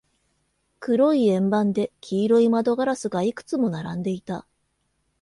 [0.79, 4.47] 黒い円盤で、黄色い窓ガラスがいくつも並んでいた。